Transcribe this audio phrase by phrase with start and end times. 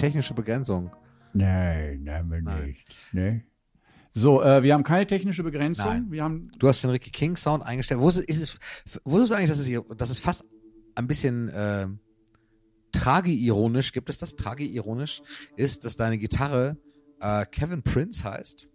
[0.00, 0.90] Technische Begrenzung.
[1.34, 2.76] Nein, nein, wir Nein.
[3.12, 3.49] nicht.
[4.12, 5.86] So, äh, wir haben keine technische Begrenzung.
[5.86, 6.10] Nein.
[6.10, 8.00] Wir haben Du hast den Ricky King Sound eingestellt.
[8.00, 8.58] Wusstest, ist es,
[9.04, 10.44] wusstest du eigentlich, dass es, hier- dass es fast
[10.96, 11.86] ein bisschen äh,
[12.92, 14.34] tragi-ironisch, gibt es das?
[14.36, 15.22] Tragi-ironisch
[15.56, 16.76] ist, dass deine Gitarre
[17.20, 18.66] äh, Kevin Prince heißt?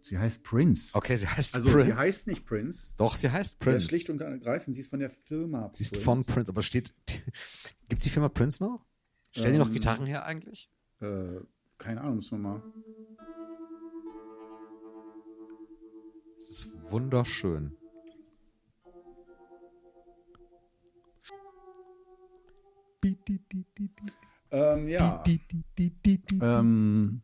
[0.00, 0.94] Sie heißt Prince.
[0.96, 1.86] Okay, sie heißt Also Prince.
[1.86, 2.94] sie heißt nicht Prince.
[2.96, 3.88] Doch, sie heißt Ja, Prince.
[3.88, 6.94] schlicht und ergreifend, sie ist von der Firma sie ist von Prince, aber steht.
[7.88, 8.86] Gibt die Firma Prince noch?
[9.32, 10.70] Stellen die noch Ähm, Gitarren her eigentlich?
[11.00, 11.40] Äh,
[11.76, 12.62] keine Ahnung, müssen wir mal.
[16.90, 17.72] Wunderschön.
[24.50, 25.22] Ähm, ja.
[26.40, 27.22] Ähm,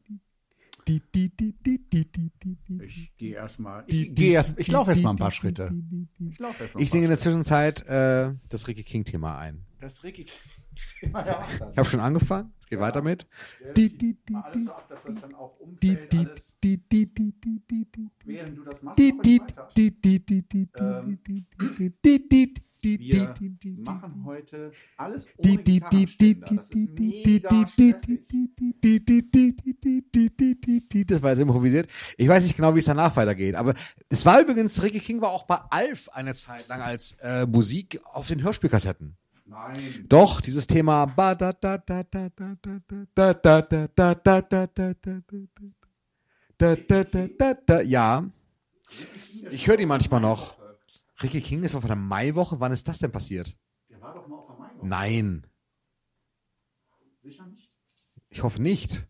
[2.81, 3.85] ich gehe erstmal.
[3.87, 5.73] Ich, geh erst, ich laufe erst mal ein paar Schritte.
[6.31, 9.65] Ich laufe erst mal Ich singe in der Zwischenzeit äh, das Ricky King Thema ein.
[9.81, 10.27] Das Ricky.
[10.27, 10.33] Ja,
[11.03, 11.47] ja.
[11.73, 12.53] Ich habe schon angefangen.
[12.61, 13.27] Es geht weiter mit.
[13.61, 16.57] Der zieht mal alles so ab, dass das dann auch umfällt, alles.
[18.25, 18.99] Während du das machst.
[18.99, 19.15] Wir
[23.79, 26.47] machen heute alles ohne Gitarrenständer.
[26.57, 28.21] Das ist mega stressig.
[31.07, 31.89] Das war jetzt improvisiert.
[32.19, 33.55] Ich weiß nicht genau, wie es danach weitergeht.
[33.55, 33.75] Aber
[34.09, 38.01] es war übrigens, Ricky King war auch bei Alf eine Zeit lang als äh, Musik
[38.05, 39.17] auf den Hörspielkassetten.
[39.47, 40.07] Nein.
[40.09, 41.07] Doch, dieses Thema.
[47.85, 48.31] Ja.
[49.51, 50.57] Ich höre die manchmal noch.
[51.23, 52.59] Ricky King ist auf einer Maiwoche.
[52.61, 53.57] Wann ist das denn passiert?
[53.91, 54.87] Der war doch mal auf der Maiwoche.
[54.87, 55.47] Nein.
[57.23, 57.71] Sicher nicht?
[58.31, 59.07] Ich hoffe nicht.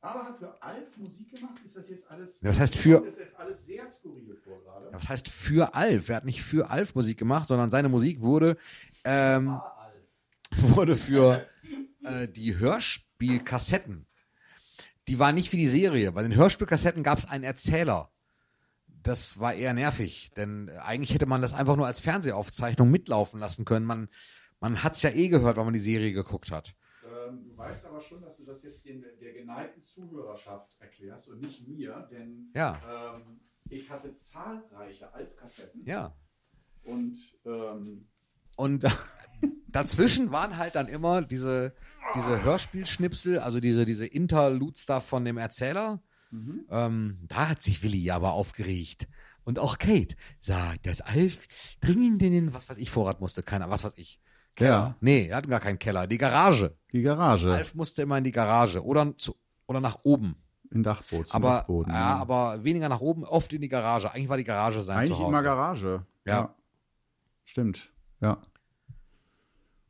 [0.00, 1.54] Aber hat für Alf Musik gemacht?
[1.64, 2.40] Ist das jetzt alles.
[2.42, 3.06] Ja, was heißt für.
[3.06, 4.86] Ist jetzt alles sehr skurril vor gerade.
[4.86, 6.10] Ja, was heißt für Alf?
[6.10, 8.58] Er hat nicht für Alf Musik gemacht, sondern seine Musik wurde
[9.04, 9.60] ähm,
[10.56, 11.46] wurde für
[12.04, 14.06] äh, die Hörspielkassetten.
[15.08, 16.12] Die war nicht wie die Serie.
[16.12, 18.10] Bei den Hörspielkassetten gab es einen Erzähler.
[18.86, 23.66] Das war eher nervig, denn eigentlich hätte man das einfach nur als Fernsehaufzeichnung mitlaufen lassen
[23.66, 23.84] können.
[23.84, 24.08] Man,
[24.60, 26.74] man hat es ja eh gehört, weil man die Serie geguckt hat.
[27.04, 31.42] Ähm, du weißt aber schon, dass du das jetzt den, der geneigten Zuhörerschaft erklärst und
[31.42, 32.80] nicht mir, denn Ja.
[33.16, 36.16] ähm, ich hatte zahlreiche Alf-Kassetten Ja.
[36.84, 37.14] und
[37.44, 38.08] ähm,
[38.56, 38.84] Und
[39.68, 41.74] dazwischen waren halt dann immer diese,
[42.14, 46.00] diese Hörspielschnipsel, also diese, diese Interludes da von dem Erzähler.
[46.68, 49.06] Ähm, da hat sich Willi aber aufgeregt.
[49.44, 51.38] Und auch Kate sagt, dass Alf
[51.80, 53.42] dringend in den, was weiß ich, Vorrat musste.
[53.42, 54.18] Keiner, was weiß ich.
[54.56, 54.70] Keller.
[54.70, 54.96] Ja.
[55.00, 56.06] Nee, er hatten gar keinen Keller.
[56.06, 56.74] Die Garage.
[56.92, 58.84] die Garage Alf musste immer in die Garage.
[58.84, 60.36] Oder, zu, oder nach oben.
[60.70, 61.32] im Dachboot.
[61.34, 64.10] Aber, Dachboden, ja, aber weniger nach oben, oft in die Garage.
[64.12, 65.28] Eigentlich war die Garage sein Eigentlich Zuhause.
[65.28, 66.06] immer Garage.
[66.24, 66.54] Ja.
[67.44, 67.92] Stimmt.
[68.24, 68.38] Ja.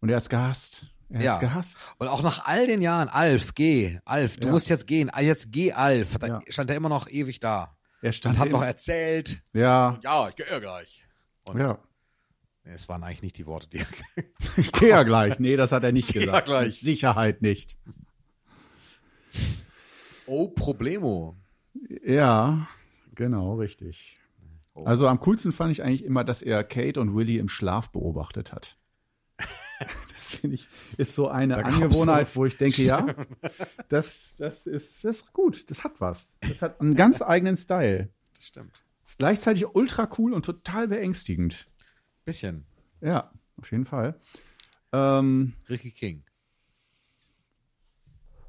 [0.01, 0.87] Und er hat's gehasst.
[1.09, 1.37] Er hat's Ja.
[1.39, 1.79] gehasst.
[1.99, 4.53] Und auch nach all den Jahren, Alf, geh, Alf, du Ja.
[4.53, 6.41] musst jetzt gehen, Ah, jetzt geh, Alf, hat er, Ja.
[6.49, 7.77] stand er immer noch ewig da.
[8.03, 9.99] Er Und stand hat immer- noch erzählt, Ja.
[10.03, 11.07] ja, ich gehe ja gleich.
[11.45, 11.79] Und Ja.
[12.65, 13.87] es waren eigentlich nicht die Worte, die er
[14.57, 15.39] Ich gehe ja gleich.
[15.39, 16.47] Nee, das hat er nicht Ich geh ja gesagt.
[16.49, 16.81] gleich.
[16.81, 17.79] Sicherheit nicht.
[20.27, 21.37] Oh, Problemo.
[22.05, 22.67] Ja,
[23.15, 24.19] genau, richtig.
[24.75, 24.85] Oh.
[24.85, 28.53] Also am coolsten fand ich eigentlich immer, dass er Kate und Willy im Schlaf beobachtet
[28.53, 28.77] hat.
[30.15, 33.05] Das finde ich, ist so eine Angewohnheit, wo ich denke, ja,
[33.89, 36.33] das, das, ist, das ist gut, das hat was.
[36.41, 38.11] Das hat einen ganz eigenen Style.
[38.35, 38.85] Das stimmt.
[39.05, 41.67] Ist gleichzeitig ultra cool und total beängstigend.
[42.25, 42.65] Bisschen.
[43.01, 44.19] Ja, auf jeden Fall.
[44.93, 46.23] Ähm, Ricky King.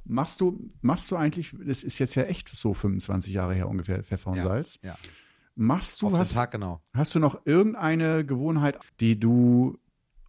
[0.06, 4.04] machst du, machst du eigentlich, das ist jetzt ja echt so 25 Jahre her ungefähr,
[4.04, 4.44] Pfeffer und Ja.
[4.44, 4.80] Salz.
[4.84, 4.98] Ja.
[5.56, 6.82] Machst du Auf was, Tag genau.
[6.94, 9.80] Hast du noch irgendeine Gewohnheit, die du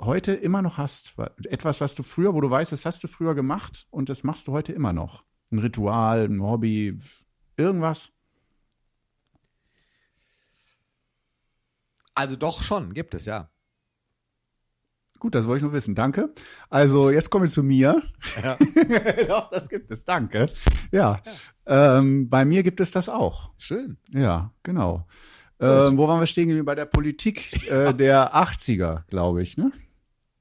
[0.01, 1.15] heute immer noch hast?
[1.45, 4.47] Etwas, was du früher, wo du weißt, das hast du früher gemacht und das machst
[4.47, 5.25] du heute immer noch?
[5.51, 6.99] Ein Ritual, ein Hobby,
[7.57, 8.13] irgendwas?
[12.15, 13.51] Also doch schon, gibt es, ja.
[15.19, 15.95] Gut, das wollte ich nur wissen.
[15.95, 16.35] Danke.
[16.69, 18.03] Also, jetzt kommen wir zu mir.
[18.43, 18.57] Ja.
[19.29, 20.05] Doch, das gibt es.
[20.05, 20.51] Danke.
[20.93, 21.23] Ja.
[21.67, 23.51] Ähm, bei mir gibt es das auch.
[23.59, 23.97] Schön.
[24.15, 25.07] Ja, genau.
[25.59, 26.65] Ähm, wo waren wir stehen?
[26.65, 29.57] Bei der Politik äh, der 80er, glaube ich.
[29.57, 29.73] Ne?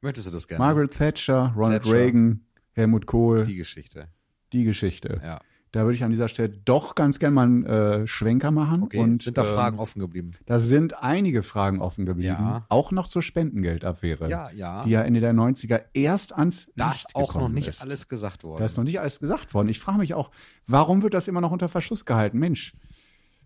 [0.02, 0.64] Möchtest du das gerne?
[0.64, 1.96] Margaret Thatcher, Ronald Thatcher.
[1.96, 3.44] Reagan, Helmut Kohl.
[3.44, 4.10] Die Geschichte.
[4.54, 5.22] die Geschichte.
[5.24, 5.40] Ja.
[5.76, 8.84] Da würde ich an dieser Stelle doch ganz gerne mal einen äh, Schwenker machen.
[8.84, 10.32] Okay, und, sind da ähm, Fragen offen geblieben?
[10.46, 12.30] Da sind einige Fragen offen geblieben.
[12.30, 12.66] Ja.
[12.70, 14.30] Auch noch zur Spendengeldaffäre.
[14.30, 14.86] Ja, ja.
[14.86, 17.82] Die ja Ende der 90er erst ans da ist auch noch nicht ist.
[17.82, 18.60] alles gesagt worden.
[18.60, 19.68] Da ist noch nicht alles gesagt worden.
[19.68, 20.32] Ich frage mich auch,
[20.66, 22.40] warum wird das immer noch unter Verschluss gehalten?
[22.40, 22.78] Mensch,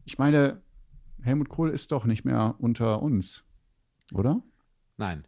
[0.06, 0.62] ich meine,
[1.24, 3.44] Helmut Kohl ist doch nicht mehr unter uns,
[4.14, 4.44] oder?
[4.98, 5.24] Nein,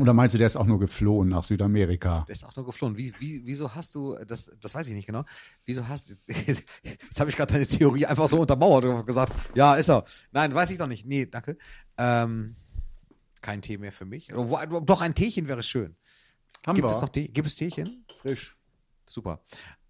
[0.00, 2.24] Oder meinst du, der ist auch nur geflohen nach Südamerika?
[2.26, 2.96] der ist auch nur geflohen.
[2.96, 5.24] Wie, wie, wieso hast du, das, das weiß ich nicht genau,
[5.64, 6.64] wieso hast jetzt
[7.20, 10.04] habe ich gerade deine Theorie einfach so untermauert und gesagt, ja, ist er.
[10.32, 11.06] Nein, weiß ich doch nicht.
[11.06, 11.56] Nee, danke.
[11.98, 12.56] Ähm,
[13.42, 14.28] kein Tee mehr für mich.
[14.28, 15.96] Doch, ein Teechen wäre schön.
[16.66, 17.28] Haben Gibt es noch Tee?
[17.28, 18.04] Gibt es Teechen?
[18.20, 18.56] frisch.
[19.06, 19.40] Super.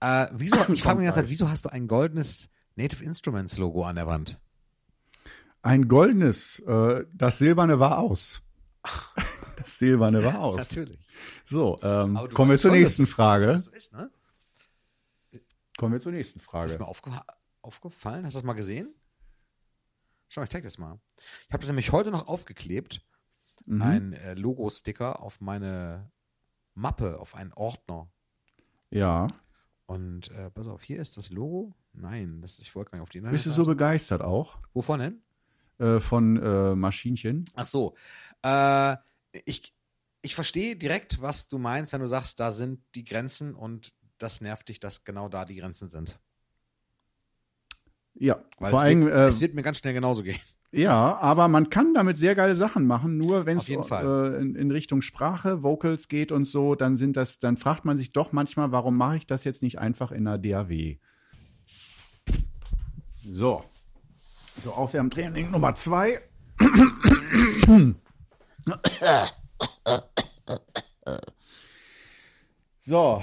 [0.00, 3.96] Äh, wieso, ich frage mich Zeit, wieso hast du ein goldenes Native Instruments Logo an
[3.96, 4.40] der Wand?
[5.62, 8.42] Ein goldenes, äh, das silberne war aus.
[8.82, 8.92] Das
[9.64, 10.56] silberne war aus.
[10.56, 10.98] Natürlich.
[11.44, 13.46] So, ähm, kommen wir zur schon, nächsten Frage.
[13.46, 14.10] dass es so ist, ne?
[15.76, 16.78] Kommen wir zur nächsten Ist Frage.
[16.78, 17.10] mir aufge
[17.62, 18.24] aufgefallen?
[18.24, 18.94] Hast du das mal gesehen?
[20.28, 20.98] Schau, ich zeig das mal.
[21.46, 23.04] Ich habe das nämlich heute noch aufgeklebt.
[23.66, 23.82] Mhm.
[23.82, 26.10] Ein äh, Logo-Sticker auf meine
[26.74, 28.08] Mappe, auf einen Ordner.
[28.90, 29.26] Ja.
[29.86, 31.74] Und äh, pass auf, hier ist das Logo.
[31.92, 35.22] Nein, das ich wollte gar nicht auf die Bist du so begeistert auch Wovon denn?
[35.78, 37.44] äh, von äh, Maschinchen?
[37.54, 37.94] Ach so.
[38.42, 38.96] Äh,
[39.44, 39.74] ich,
[40.22, 44.40] ich verstehe direkt, was du meinst, wenn du sagst, da sind die Grenzen und das
[44.40, 46.18] nervt dich, dass genau da die Grenzen sind.
[48.14, 50.38] Ja, Weil vor es, allem, wird, äh, es wird mir ganz schnell genauso gehen.
[50.72, 53.18] ja, aber man kann damit sehr geile Sachen machen.
[53.18, 53.74] Nur wenn es äh,
[54.40, 58.12] in, in Richtung Sprache, Vocals geht und so, dann sind das, dann fragt man sich
[58.12, 60.98] doch manchmal, warum mache ich das jetzt nicht einfach in einer DAW?
[63.28, 63.64] So.
[64.60, 66.20] So, Aufwärmtraining Nummer zwei.
[72.78, 73.22] So,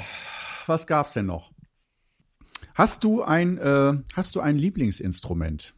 [0.66, 1.52] was gab's denn noch?
[2.74, 5.76] Hast du ein, äh, hast du ein Lieblingsinstrument?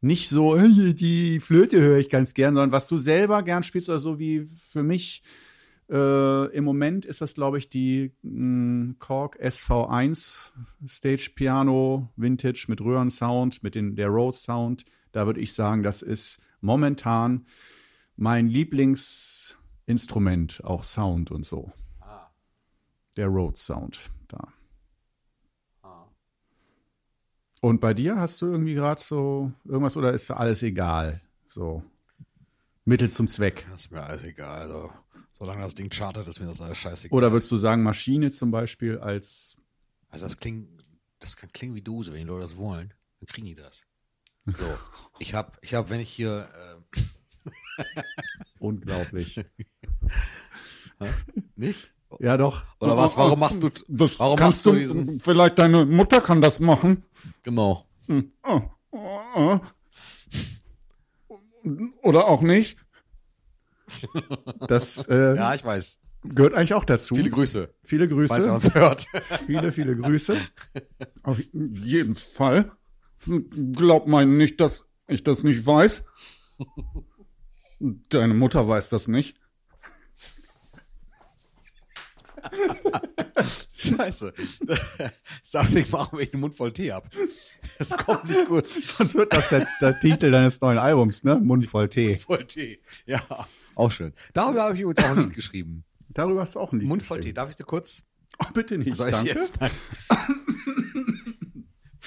[0.00, 0.56] Nicht so,
[0.92, 4.48] die Flöte höre ich ganz gern, sondern was du selber gern spielst, oder so wie
[4.56, 5.22] für mich
[5.90, 10.50] äh, im Moment ist das, glaube ich, die mh, Korg SV1
[10.86, 14.84] Stage Piano Vintage mit Röhrensound, mit den, der Rose Sound.
[15.12, 17.46] Da würde ich sagen, das ist momentan
[18.16, 21.72] mein Lieblingsinstrument, auch Sound und so.
[22.00, 22.30] Ah,
[23.16, 24.52] Der Rhodes Sound da.
[25.82, 26.06] ah.
[27.60, 31.20] Und bei dir hast du irgendwie gerade so irgendwas oder ist alles egal?
[31.46, 31.82] So
[32.84, 33.66] Mittel zum Zweck.
[33.70, 34.62] Das ist mir alles egal.
[34.62, 34.92] Also,
[35.32, 37.16] solange das Ding chartet, ist mir das alles scheißegal.
[37.16, 39.56] Oder würdest du sagen, Maschine zum Beispiel als
[40.08, 40.68] Also das klingt,
[41.18, 43.84] das kann klingen wie Dose, wenn die Leute das wollen, dann kriegen die das.
[44.46, 44.64] So,
[45.18, 46.48] ich habe, ich hab, wenn ich hier,
[47.78, 47.84] äh,
[48.58, 49.40] unglaublich.
[51.56, 51.92] nicht?
[52.18, 52.62] ja, doch.
[52.80, 53.16] Oder was?
[53.16, 57.04] Warum machst du, Das warum kannst du du, vielleicht deine Mutter kann das machen.
[57.42, 57.86] genau.
[58.06, 58.32] Hm.
[58.42, 59.60] Oh, oh, oh.
[62.02, 62.76] Oder auch nicht.
[64.66, 66.00] Das äh, Ja, ich weiß.
[66.24, 67.14] gehört eigentlich auch dazu.
[67.14, 68.34] Viele Grüße, Viele Grüße.
[68.34, 69.06] falls ihr uns hört.
[69.46, 70.36] Viele, viele Grüße.
[71.22, 72.72] Auf jeden Fall.
[73.72, 76.02] Glaub mal nicht, dass ich das nicht weiß.
[77.80, 79.36] Deine Mutter weiß das nicht.
[83.76, 84.32] Scheiße.
[85.52, 87.10] Darf ich machen, wenn ich den Mund voll Tee hab.
[87.78, 88.66] Das kommt nicht gut.
[88.68, 91.36] Sonst wird das der, der Titel deines neuen Albums, ne?
[91.36, 92.16] Mund voll Tee.
[92.16, 92.80] Voll Tee.
[93.06, 93.22] Ja,
[93.74, 94.12] auch schön.
[94.32, 95.84] Darüber habe ich übrigens auch ein Lied geschrieben.
[96.08, 97.28] Darüber hast du auch ein Lied Mund voll Tee.
[97.28, 97.36] geschrieben.
[97.36, 98.02] Darf ich dir kurz?
[98.38, 98.96] Oh, bitte nicht.
[98.96, 99.28] Soll ich danke.
[99.30, 99.60] jetzt?
[99.60, 99.70] Nein.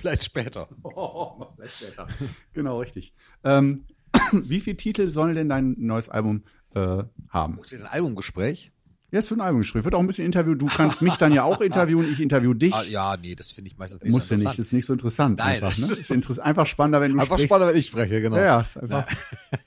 [0.03, 0.67] Vielleicht später.
[0.83, 2.07] Oh, vielleicht später.
[2.53, 3.13] genau, richtig.
[3.45, 3.85] Ähm,
[4.33, 6.43] wie viele Titel soll denn dein neues Album
[6.75, 7.55] äh, haben?
[7.55, 8.73] Muss ich ein Albumgespräch?
[9.11, 9.85] Ja, ist für ein Albumgespräch.
[9.85, 10.55] Wird auch ein bisschen Interview.
[10.55, 12.73] Du kannst mich dann ja auch interviewen, ich interview dich.
[12.73, 14.65] Ah, ja, nee, das finde ich meistens nicht Musst so du nicht, interessant.
[14.65, 15.37] ist nicht so interessant.
[15.37, 15.63] Nein.
[15.63, 15.93] Einfach, ne?
[15.93, 17.45] ist interess einfach spannender, wenn du Einfach sprichst.
[17.45, 18.35] spannender, wenn ich spreche, genau.
[18.35, 19.05] Ja, ja, ist einfach,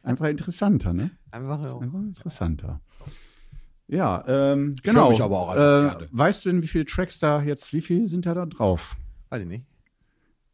[0.03, 1.13] einfach interessanter, ne?
[1.31, 1.79] Einfach, ja.
[1.79, 2.81] Einfach interessanter.
[3.89, 5.09] Ja, ähm, genau.
[5.11, 8.09] mich aber auch einfach äh, weißt du denn, wie viele Tracks da jetzt, wie viele
[8.09, 8.97] sind da, da drauf?
[9.31, 9.65] Weiß ich nicht.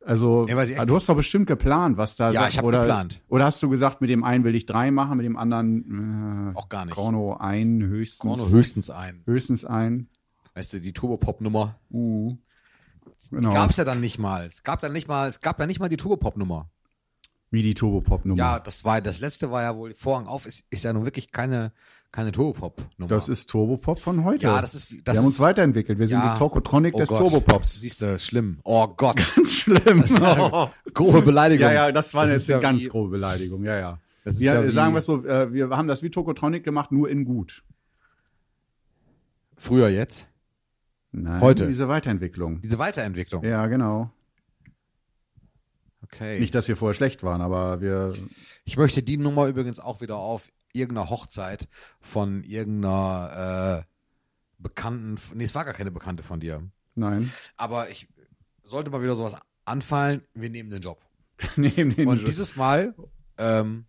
[0.04, 3.22] Also, echt ah, du hast doch bestimmt geplant, was da Ja, ich hab oder, geplant.
[3.28, 6.58] Oder hast du gesagt, mit dem einen will ich drei machen, mit dem anderen äh,
[6.58, 6.94] Auch gar nicht.
[6.94, 8.20] Chrono ein höchstens.
[8.20, 9.22] Chrono höchstens ein.
[9.26, 10.08] höchstens ein.
[10.54, 11.78] Weißt du, die Turbopop-Nummer.
[11.90, 12.36] Uh,
[13.30, 13.52] Die genau.
[13.52, 14.46] gab's ja dann nicht mal.
[14.46, 16.68] Es gab dann nicht mal, es gab dann nicht mal die Turbopop-Nummer.
[17.50, 18.38] Wie die Turbopop-Nummer.
[18.38, 21.32] Ja, das war, das letzte war ja wohl, Vorhang auf, ist, ist ja nun wirklich
[21.32, 21.72] keine,
[22.12, 23.08] keine Turbopop-Nummer.
[23.08, 24.46] Das ist Turbopop von heute.
[24.46, 25.98] ja, das ist, das Wir haben ist, uns weiterentwickelt.
[25.98, 26.34] Wir sind Ja.
[26.34, 27.18] die Tokotronic oh des Gott.
[27.18, 27.80] Turbopops.
[27.80, 28.58] Siehst du, schlimm.
[28.64, 29.16] Oh Gott.
[29.36, 30.04] Ganz schlimm.
[30.22, 31.66] Eine grobe Beleidigung.
[31.66, 33.64] Ja, ja, das war Das jetzt ist ja eine ganz wie- grobe Beleidigung.
[33.64, 33.98] Ja, ja.
[34.24, 37.24] Wir ja sagen wir es so, äh, wir haben das wie Tokotronic gemacht, nur in
[37.24, 37.64] gut.
[39.56, 40.28] Früher jetzt.
[41.12, 41.66] Nein, Heute.
[41.66, 42.60] diese Weiterentwicklung.
[42.62, 43.44] Diese Weiterentwicklung.
[43.44, 44.10] Ja, genau.
[46.04, 46.40] Okay.
[46.40, 48.12] Nicht, dass wir vorher schlecht waren, aber wir.
[48.64, 51.68] Ich möchte die Nummer übrigens auch wieder auf irgendeiner Hochzeit
[52.00, 53.92] von irgendeiner äh,
[54.58, 55.18] Bekannten.
[55.34, 56.68] Nee, es war gar keine Bekannte von dir.
[56.94, 57.32] Nein.
[57.56, 58.08] Aber ich
[58.62, 60.22] sollte mal wieder sowas anfallen.
[60.34, 61.00] Wir nehmen den Job.
[61.56, 62.26] Nehmen den Und Job.
[62.26, 62.94] dieses Mal
[63.38, 63.86] ähm,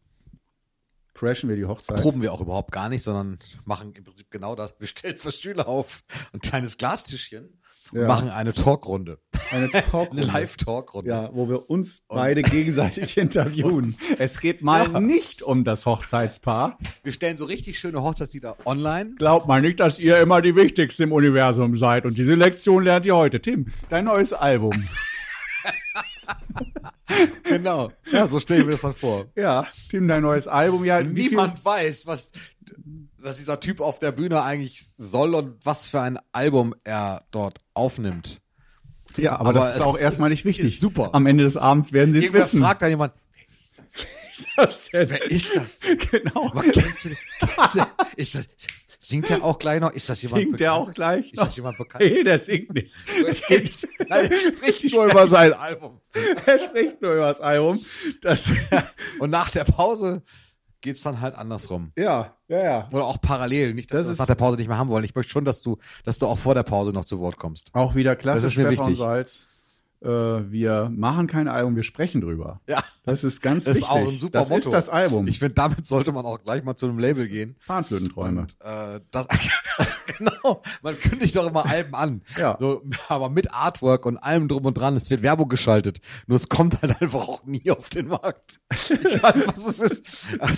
[1.14, 2.02] crashen wir die Hochzeit.
[2.02, 4.74] proben wir auch überhaupt gar nicht, sondern machen im Prinzip genau das.
[4.80, 7.62] Wir stellen zwei Stühle auf, ein kleines Glastischchen
[7.94, 8.08] Ja.
[8.08, 9.20] machen eine Talkrunde.
[9.52, 10.24] Eine Talkrunde.
[10.24, 11.10] Eine Live-Talkrunde.
[11.10, 13.96] Ja, wo wir uns beide gegenseitig interviewen.
[14.18, 15.00] Es geht mal Ja.
[15.00, 16.78] nicht um das Hochzeitspaar.
[17.04, 19.16] Wir stellen so richtig schöne Hochzeitslieder online.
[19.18, 22.06] Glaubt mal nicht, dass ihr immer die Wichtigste im Universum seid.
[22.06, 23.42] Und diese Lektion lernt ihr heute.
[23.42, 24.72] Tim, dein neues Album.
[27.44, 27.92] Genau.
[28.12, 29.26] Ja, so stelle ich mir das dann vor.
[29.36, 30.84] Ja, Tim, dein neues Album.
[30.86, 32.32] Ja, Niemand weiß, was,
[33.24, 37.60] was dieser Typ auf der Bühne eigentlich soll und was für ein Album er dort
[37.74, 38.42] aufnimmt.
[39.18, 40.66] ja aber, aber das ist auch erstmal nicht wichtig.
[40.66, 41.10] ist super.
[41.14, 42.62] Am Ende des Abends werden sie es wissen.
[42.62, 43.14] fragt dann jemand,
[44.58, 45.10] das denn?
[45.10, 45.80] wer ist das?
[46.12, 46.48] Genau.
[46.50, 47.18] Aber kennst du den?
[47.40, 47.86] Kennst du,
[48.18, 48.48] ist das,
[49.00, 49.92] singt der auch gleich noch?
[49.92, 50.90] Ist das jemand Singt der bekannt?
[50.90, 51.56] auch gleich Ist das noch?
[51.58, 52.04] jemand bekannt?
[52.04, 52.94] Nee, der singt nicht.
[53.48, 56.02] Geht, nein, er spricht nur über sein Album.
[56.46, 57.80] Er spricht nur über das Album.
[58.22, 58.46] Das,
[59.20, 60.24] Und nach der Pause
[60.84, 61.92] geht's dann halt andersrum.
[61.96, 62.90] ja, ja, ja.
[62.92, 63.74] Oder auch parallel.
[63.74, 65.04] Nicht, dass Das wir das nach der Pause nicht mehr haben wollen.
[65.04, 67.72] Ich möchte schon, dass du, dass du auch vor der Pause noch zu Wort kommst.
[67.74, 69.00] Auch wieder klassisch Das ist mir Pfeffer wichtig.
[69.02, 69.48] und Salz.
[70.04, 72.60] Äh, wir machen kein Album, wir sprechen drüber.
[72.68, 72.84] Ja.
[73.06, 73.96] Das ist ganz Das ist wichtig.
[74.06, 74.60] auch ein super das Motto.
[74.60, 75.28] ist das Album.
[75.28, 77.56] Ich finde, damit sollte man auch gleich mal zu einem Label gehen.
[77.60, 78.42] Fahnenflötenträume.
[78.42, 79.28] Und äh, das
[80.18, 82.22] genau, man kündigt doch immer Alben an.
[82.38, 82.58] Ja.
[82.60, 84.96] So, aber mit Artwork und allem drum und dran.
[84.96, 86.00] Es wird Werbung geschaltet.
[86.28, 88.60] Nur es kommt halt einfach auch nie auf den Markt.
[88.90, 90.06] Egal, was es ist.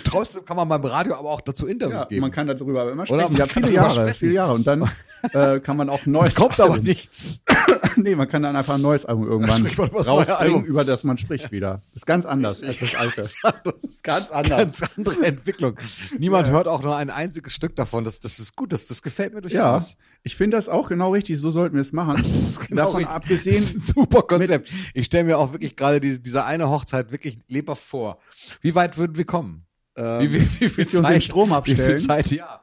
[0.04, 2.20] Trotzdem kann man beim Radio aber auch dazu Interviews Ja, geben.
[2.22, 3.32] man kann darüber aber immer Oder sprechen.
[3.32, 4.14] man Ja, viele Jahre, sprechen.
[4.18, 4.54] viele Jahre.
[4.54, 4.88] Und dann
[5.32, 6.84] äh, kann man auch neues es kommt aber Album.
[6.86, 7.42] nichts.
[7.96, 10.64] nee, man kann dann einfach ein neues Album irgendwann rausbringen, Album.
[10.64, 11.82] über das man spricht wieder.
[11.92, 13.20] Das ist ganz anders als das alte.
[13.22, 13.74] Ganz anders.
[13.82, 14.80] Das ist ganz anders.
[14.80, 15.78] Ganz andere Entwicklung.
[16.18, 18.04] Niemand hört auch nur ein einziges Stück davon.
[18.04, 18.72] Das, das ist gut.
[18.72, 19.96] Das, das gefällt mir ja, durchaus.
[20.22, 21.38] ich finde das auch genau richtig.
[21.38, 22.16] So sollten wir es machen.
[22.18, 23.14] Das ist genau Davon richtig.
[23.14, 24.70] abgesehen, super Konzept.
[24.94, 28.18] Ich stelle mir auch wirklich gerade diese, diese eine Hochzeit wirklich lebhaft vor.
[28.60, 29.66] Wie weit würden wir kommen?
[29.96, 31.98] ähm, Wie, wie, wie viel den Strom Wie viel abstellen.
[31.98, 32.60] Zeit, ja.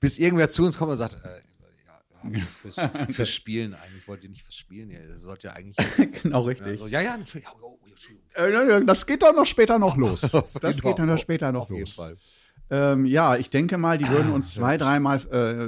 [0.00, 1.55] Bis irgendwer zu uns kommt und sagt, äh, ja, ja,
[2.34, 2.76] fürs,
[3.10, 4.06] fürs Spielen eigentlich.
[4.08, 4.90] Wollt ihr nicht fürs Spielen?
[4.90, 5.76] Ihr sollt ja eigentlich.
[6.22, 6.78] genau Ja, richtig.
[6.78, 7.46] so, ja, ja, natürlich.
[8.34, 10.20] Äh, Das geht doch noch später noch los.
[10.60, 10.90] Das Genau.
[10.90, 11.92] geht dann noch später noch Auf jeden los.
[11.94, 12.16] Fall.
[12.68, 15.18] Ähm, ja, ich denke mal, die würden uns Ah, zwei, dreimal,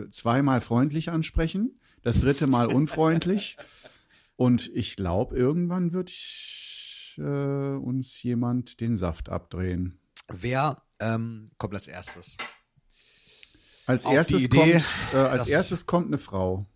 [0.06, 3.56] äh, zweimal freundlich ansprechen, das dritte Mal unfreundlich.
[4.36, 6.12] Und ich glaube, irgendwann wird
[7.18, 9.98] äh, uns jemand den Saft abdrehen.
[10.28, 12.36] Wer ähm, kommt als erstes?
[13.88, 16.66] Als erstes, Idee, kommt, äh, als erstes kommt eine Frau.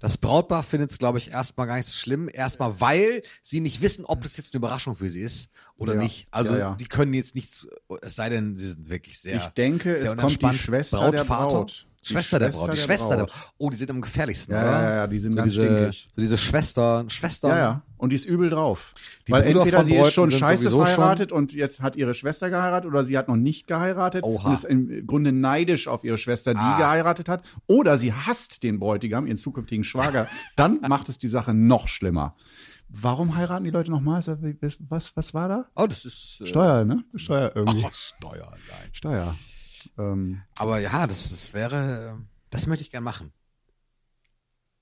[0.00, 2.28] Das Brautpaar findet es, glaube ich, erstmal gar nicht so schlimm.
[2.32, 6.00] Erstmal, weil sie nicht wissen, ob das jetzt eine Überraschung für sie ist oder Ja,
[6.02, 6.26] nicht.
[6.30, 6.74] Also ja, ja.
[6.74, 7.66] die können jetzt nichts,
[8.02, 9.36] es sei denn, sie sind wirklich sehr.
[9.36, 10.58] ich denke, sehr es kommt die.
[10.58, 11.56] Schwester der Brautvater?
[11.56, 11.86] Braut.
[12.02, 12.72] Die Schwester der Braut.
[12.72, 13.32] Die Schwester der Braut.
[13.32, 13.54] Braut.
[13.58, 14.70] Oh, die sind am gefährlichsten, Ja, oder?
[14.82, 16.08] ja, ja, die sind so ganz diese, stinkig.
[16.14, 17.50] So diese Schwestern, Schwestern.
[17.50, 17.82] Ja, ja.
[17.98, 18.94] Und die ist übel drauf.
[19.26, 22.88] Die Weil Brüder entweder sie ist schon scheiße verheiratet und jetzt hat ihre Schwester geheiratet
[22.90, 24.48] oder sie hat noch nicht geheiratet Oha.
[24.48, 26.76] und ist im Grunde neidisch auf ihre Schwester, die Ah.
[26.78, 27.42] geheiratet hat.
[27.66, 30.28] Oder sie hasst den Bräutigam, ihren zukünftigen Schwager.
[30.54, 32.36] Dann macht es die Sache noch schlimmer.
[32.88, 34.20] Warum heiraten die Leute nochmal?
[34.88, 35.70] Was, was war da?
[35.74, 36.40] Oh, das ist.
[36.40, 37.04] Äh, Steuer, ne?
[37.16, 37.84] Steuer irgendwie.
[37.84, 38.90] Oh, Steuer, nein.
[38.92, 39.36] Steuer.
[39.98, 42.20] Ähm, Aber ja, das, das wäre,
[42.50, 43.32] das möchte ich gern machen.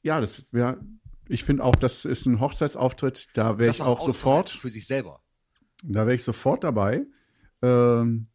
[0.02, 0.80] ja, das wäre,
[1.28, 4.50] ich finde auch, das ist ein Hochzeitsauftritt, da wäre ich auch sofort.
[4.50, 5.20] Für sich selber.
[5.82, 7.06] Da wäre ich sofort dabei.
[7.62, 8.26] Ähm,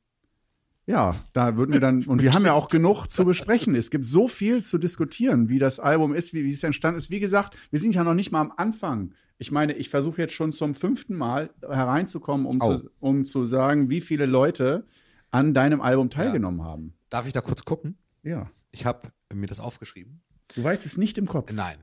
[0.90, 3.76] ja, da würden wir dann, und wir haben ja auch genug zu besprechen.
[3.76, 7.12] Es gibt so viel zu diskutieren, wie das Album ist, wie, wie es entstanden ist.
[7.12, 9.14] Wie gesagt, wir sind ja noch nicht mal am Anfang.
[9.38, 12.80] Ich meine, ich versuche jetzt schon zum fünften Mal hereinzukommen, um, Au.
[12.80, 14.88] zu, um zu sagen, wie viele Leute
[15.30, 16.96] an deinem Album teilgenommen haben.
[17.12, 18.00] Darf ich da kurz gucken?
[18.24, 18.50] Ja.
[18.72, 20.24] Ich habe mir das aufgeschrieben.
[20.56, 21.54] Du weißt es nicht im Kopf.
[21.54, 21.78] Nein.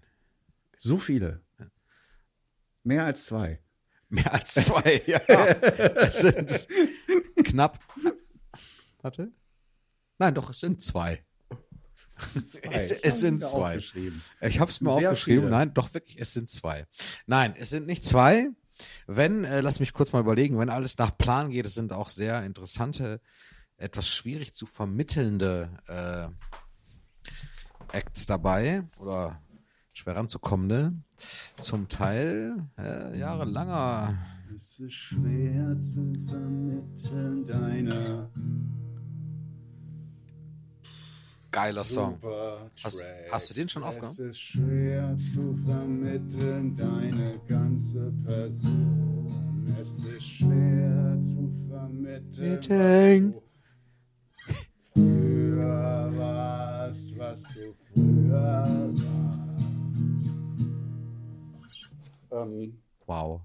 [0.76, 1.42] So viele.
[2.82, 3.60] Mehr als zwei.
[4.08, 5.20] Mehr als zwei, ja.
[5.28, 6.66] Es sind
[7.44, 7.78] knapp.
[9.06, 9.30] Warte.
[10.18, 11.24] Nein, doch, es sind zwei.
[12.72, 13.78] Es, es sind zwei.
[14.40, 15.42] Ich habe es mir Sehr aufgeschrieben.
[15.44, 15.50] viele.
[15.50, 16.88] Nein, doch wirklich, es sind zwei.
[17.24, 18.48] Nein, es sind nicht zwei.
[19.06, 22.08] Wenn, äh, lass mich kurz mal überlegen, wenn alles nach Plan geht, es sind auch
[22.08, 23.20] sehr interessante,
[23.76, 26.26] etwas schwierig zu vermittelnde äh,
[27.96, 29.40] Acts dabei oder
[29.92, 30.94] schwer ranzukommende.
[31.60, 34.18] Zum Teil äh, jahrelanger.
[34.52, 38.30] Es ist schwer zu vermitteln deine
[41.56, 42.18] geiler Song.
[42.84, 44.12] Hast- hast du den schon aufgenommen?
[44.12, 49.26] Es ist schwer zu vermitteln, deine ganze Person.
[49.80, 53.34] Es ist schwer zu vermitteln, Mitteln.
[54.46, 54.56] was
[54.94, 59.06] du früher warst, was du früher warst.
[62.32, 63.40] Ähm, Wow.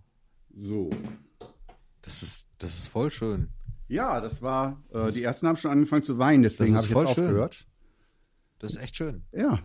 [0.52, 0.90] so.
[2.02, 3.50] Das ist, das ist voll schön.
[3.88, 6.98] Ja, das war, äh, die ersten haben schon angefangen zu weinen, deswegen habe ich jetzt
[6.98, 7.26] voll schön.
[7.28, 7.68] aufgehört.
[8.62, 9.24] Das ist echt schön.
[9.32, 9.60] Ja,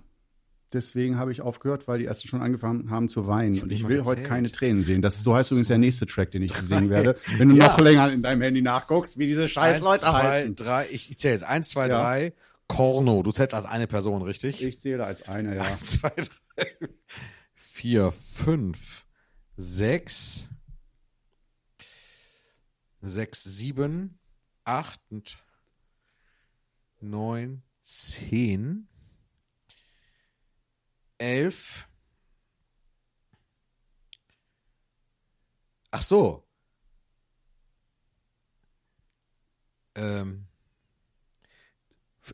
[0.73, 3.61] deswegen habe ich aufgehört, weil die ersten schon angefangen haben zu weinen.
[3.63, 5.03] Und ich will heute keine Tränen sehen.
[5.03, 7.17] Das, so heißt übrigens der nächste Track, den ich singen werde.
[7.37, 7.69] Wenn du Ja.
[7.69, 10.57] noch länger in deinem Handy nachguckst, wie diese scheiß Eins, Leute zwei, heißen.
[10.57, 10.89] drei.
[10.91, 11.45] Ich, ich zähle jetzt.
[11.45, 12.01] Eins, zwei, Ja.
[12.01, 12.33] drei.
[12.69, 13.23] Korno.
[13.23, 14.63] Du zählst als eine Person, richtig?
[14.65, 15.63] Ich zähle als einer, ja.
[15.63, 16.67] Eins, zwei, drei.
[17.55, 19.07] Vier, fünf,
[19.57, 20.49] sechs.
[23.03, 24.19] Sechs, sieben,
[24.65, 25.39] acht und
[27.01, 28.89] neun, zehn.
[31.19, 31.89] Elf.
[35.91, 36.47] Ach so.
[39.95, 40.47] Ähm,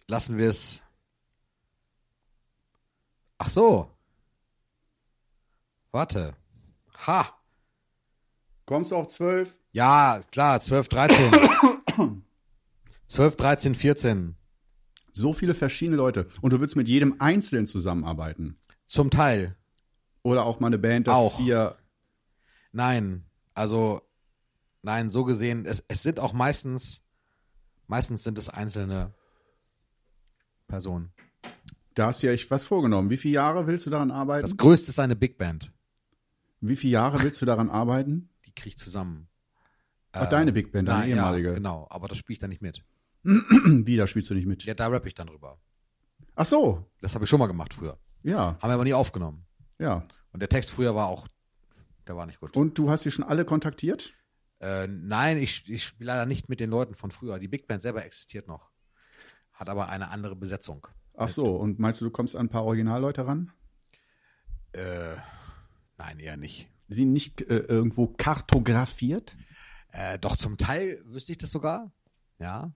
[0.09, 0.82] lassen wir es.
[3.38, 3.90] Ach so.
[5.92, 6.35] Warte.
[7.06, 7.38] Ha.
[8.64, 9.56] Kommst du auf zwölf?
[9.73, 12.23] Ja, klar, 12, 13.
[13.06, 14.37] 12, 13, 14.
[15.12, 16.28] So viele verschiedene Leute.
[16.40, 18.59] Und du willst mit jedem Einzelnen zusammenarbeiten.
[18.87, 19.57] Zum Teil.
[20.23, 21.38] Oder auch mal eine Band, das Auch.
[21.38, 21.76] vier.
[22.73, 23.25] Nein.
[23.54, 24.02] Also,
[24.83, 27.02] nein, so gesehen, es, es sind auch meistens,
[27.87, 29.12] meistens sind es einzelne
[30.66, 31.12] Personen.
[31.95, 33.11] Da hast du ja echt was vorgenommen.
[33.11, 34.42] Wie viele Jahre willst du daran arbeiten?
[34.42, 35.71] Das größte ist eine Big Band.
[36.61, 38.31] Wie viele Jahre willst du daran arbeiten?
[38.47, 39.28] Die kriege ich zusammen.
[40.12, 41.49] Ach, deine Big Band, deine Nein, ehemalige.
[41.49, 42.85] Ja, genau, aber das spiele ich dann nicht mit.
[43.25, 44.64] Wieder spielst du nicht mit.
[44.64, 45.61] Ja, da rappe ich dann drüber.
[46.35, 46.87] Ach so.
[47.00, 47.99] Das habe ich schon mal gemacht früher.
[48.23, 49.47] Ja, Haben wir aber nie aufgenommen.
[49.79, 50.02] ja.
[50.33, 51.29] Und der Text früher war auch,
[52.07, 52.57] der war nicht gut.
[52.57, 54.14] Und du hast die schon alle kontaktiert?
[54.61, 57.38] Äh, nein, ich, ich spiele leider nicht mit den Leuten von früher.
[57.38, 58.71] Die Big Band selber existiert noch.
[59.52, 60.87] Hat aber eine andere Besetzung.
[61.15, 63.52] Ach so, und meinst du, du kommst an ein paar Originalleute ran?
[64.73, 65.17] Äh,
[65.99, 66.69] nein, eher nicht.
[66.89, 69.37] Sie nicht äh, irgendwo kartografiert?
[69.91, 71.93] Äh, doch zum Teil wüsste ich das sogar.
[72.39, 72.73] Ja.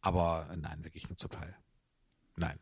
[0.00, 1.54] Aber äh, nein, wirklich nur zum Teil.
[2.36, 2.58] Nein.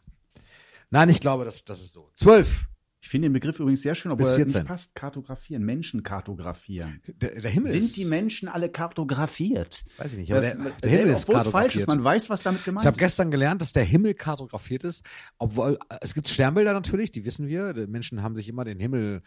[0.90, 2.11] Nein, ich glaube, das, das ist so.
[2.14, 2.66] Zwölf.
[3.01, 4.61] Ich finde den Begriff übrigens sehr schön, obwohl er 14.
[4.62, 4.94] nicht passt.
[4.94, 7.03] Kartografieren, Menschen kartografieren.
[7.07, 9.85] Der, der Himmel Sind ist, die Menschen alle kartografiert?
[9.99, 11.77] Weiß ich nicht, aber Das, der, das- der Himmel ist obwohl es falsch kartografiert.
[11.83, 13.01] ist, man weiß, was damit gemeint Ich habe ist.
[13.01, 15.05] gestern gelernt, dass der Himmel kartografiert ist,
[15.37, 17.75] obwohl äh, es gibt Sternbilder natürlich, die wissen wir.
[17.75, 19.23] Die Menschen haben sich immer den Himmel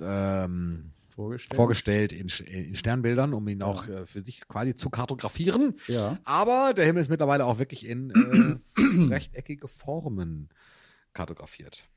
[0.00, 1.56] ähm, vorgestellt.
[1.56, 5.74] vorgestellt in, Sch- in Sternbildern, um ihn auch äh, für sich quasi zu kartografieren.
[5.88, 6.18] Ja.
[6.24, 8.10] Aber der Himmel ist mittlerweile auch wirklich in
[8.76, 10.48] äh, rechteckige Formen
[11.12, 11.88] kartografiert.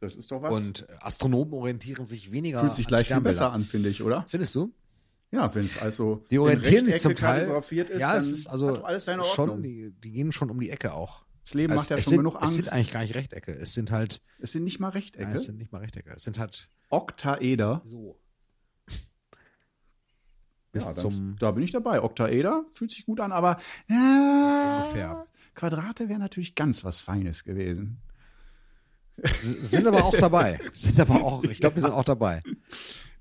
[0.00, 0.54] Das ist doch was.
[0.54, 4.24] Und Astronomen orientieren sich weniger fühlt sich gleich viel besser an, finde ich, oder?
[4.28, 4.72] Findest du?
[5.32, 7.50] Ja, wenn es also Die orientieren sich zum Teil.
[7.50, 9.62] ist, ja, es ist also alles seine schon, Ordnung.
[9.64, 11.25] die, die gehen schon um die Ecke auch.
[11.46, 12.54] Das Leben Es- macht ja es schon sind, genug Es Angst.
[12.56, 13.52] sind eigentlich gar nicht Rechtecke.
[13.52, 15.24] Es sind halt, es sind nicht mal Rechtecke.
[15.26, 16.12] nein, es sind nicht mal Rechtecke.
[16.14, 17.82] Es sind halt Oktaeder.
[17.84, 18.20] so.
[20.72, 22.02] Bis Ja, zum da bin ich dabei.
[22.02, 25.24] Oktaeder fühlt sich gut an, aber ja, Ungefähr.
[25.54, 28.02] Quadrate wäre natürlich ganz was Feines gewesen.
[29.32, 30.60] Sind aber auch dabei.
[30.74, 32.42] Sind aber auch, ich glaube, wir sind auch dabei.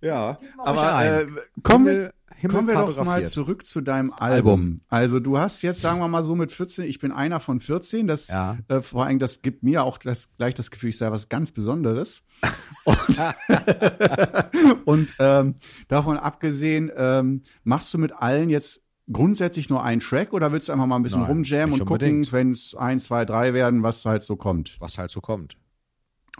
[0.02, 1.28] Ja, aber äh,
[1.64, 4.22] kommen wir, Himmel- kommen wir doch mal zurück zu deinem Album.
[4.62, 4.82] Album.
[4.90, 8.08] Also du hast jetzt, sagen wir mal so mit 14, ich bin einer von 14,
[8.08, 8.58] das Ja.
[8.68, 11.52] äh, vor allem, das gibt mir auch das, gleich das Gefühl, ich sei was ganz
[11.52, 12.24] Besonderes.
[12.84, 12.98] Und,
[14.86, 15.56] und ähm,
[15.88, 20.72] davon abgesehen, ähm, machst du mit allen jetzt grundsätzlich nur einen Track oder willst du
[20.74, 24.06] einfach mal ein bisschen Nein, rumjammen und gucken, wenn es ein, zwei, drei werden, was
[24.06, 24.76] halt so kommt?
[24.80, 25.58] Was halt so kommt.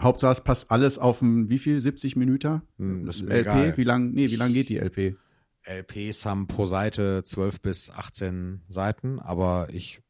[0.00, 1.80] Hauptsache, es passt alles auf ein, wie viel?
[1.80, 2.62] 70 Minuten?
[2.78, 3.32] Hm, das LP?
[3.32, 3.76] egal.
[3.76, 5.16] Wie lang, nee, wie lang geht die LP?
[5.66, 10.00] LPs haben pro Seite 12 bis 18 Seiten, aber ich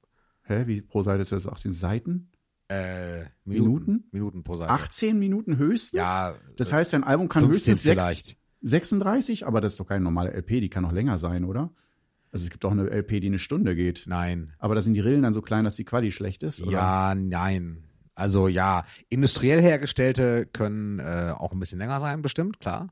[0.43, 2.31] Hä, wie pro Seite 12, 18 Seiten?
[2.69, 3.65] äh, Minuten?
[3.65, 4.05] Minuten?
[4.13, 4.71] Minuten pro Seite.
[4.71, 5.99] 18 Minuten höchstens?
[5.99, 8.37] Ja, Das heißt, dein Album kann 15 höchstens sechs- vielleicht.
[8.63, 11.71] 36, aber das ist doch keine normale LP, die kann noch länger sein, oder?
[12.33, 14.05] Also es gibt auch eine LP, die eine Stunde geht.
[14.07, 14.53] Nein.
[14.59, 16.73] Aber da sind die Rillen dann so klein, dass die Quali schlecht ist, oder?
[16.73, 17.85] Ja, nein.
[18.15, 22.89] Also ja, industriell hergestellte können äh, auch ein bisschen länger sein, bestimmt, klar.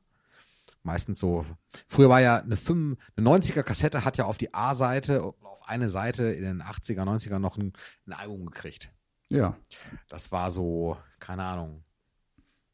[0.85, 1.45] Meistens so.
[1.89, 5.89] Früher war ja eine, 5, eine 90er Kassette, hat ja auf die A-Seite, auf eine
[5.89, 7.73] Seite in den 80er, 90er noch ein,
[8.07, 8.93] ein Album gekriegt.
[9.31, 9.57] Ja.
[10.09, 11.83] Das war so, keine Ahnung,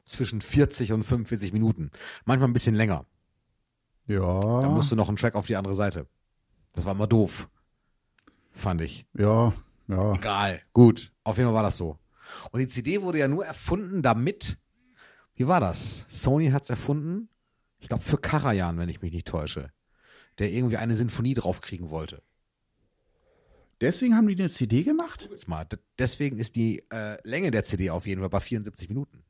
[0.03, 1.89] zwischen 40 und 45 Minuten.
[2.25, 3.05] Manchmal ein bisschen länger.
[4.07, 4.39] Ja.
[4.39, 6.05] Da musste noch ein Track auf die andere Seite.
[6.73, 7.49] Das war immer doof.
[8.51, 9.05] Fand ich.
[9.17, 9.53] ja,
[9.87, 10.13] Ja.
[10.15, 10.61] Egal.
[10.73, 11.13] Gut.
[11.23, 11.97] Auf jeden Fall war das so.
[12.51, 14.57] Und die CD wurde ja nur erfunden, damit.
[15.35, 16.05] Wie war das?
[16.09, 17.29] Sony hat es erfunden.
[17.81, 19.71] Ich glaube für Karajan, wenn ich mich nicht täusche.
[20.39, 22.21] Der irgendwie eine Sinfonie draufkriegen wollte.
[23.81, 25.29] Deswegen haben die eine CD gemacht?
[25.47, 25.65] Mal.
[25.97, 29.23] Deswegen ist die äh, Länge der CD auf jeden Fall bei 74 Minuten.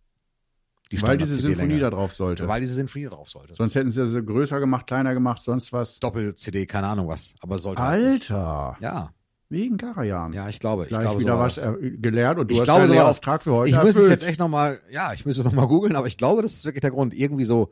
[0.92, 1.36] Die Weil diese.
[1.36, 2.50] Symphonie da drauf sollte.
[2.50, 3.54] Weil diese Sinfonie da drauf sollte.
[3.54, 6.00] Sonst hätten sie sie größer gemacht, kleiner gemacht, sonst was.
[6.02, 7.34] Doppel-CD, keine Ahnung was.
[7.40, 7.82] Aber sollte.
[7.82, 8.30] halt.
[8.30, 9.14] Alter, Ja,
[9.48, 10.34] wegen Karajan.
[10.34, 10.84] ja, ich glaube.
[10.84, 11.74] Ich Gleich glaube, wieder so was das.
[11.80, 12.94] gelernt und du Ich hast glaube, deinen so.
[12.96, 14.20] Lehrauftrag für heute Ich müsste es erfüllt.
[14.20, 16.82] jetzt echt nochmal, ja, ich müsste es nochmal googeln, aber ich glaube, das ist wirklich
[16.82, 17.14] der Grund.
[17.14, 17.70] Irgendwie so,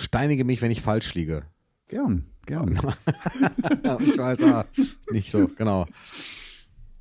[0.00, 1.44] steinige mich, wenn ich falsch liege.
[1.88, 2.78] Gern, gern.
[4.00, 4.64] Ich weiß, ah,
[5.10, 5.86] nicht so, genau.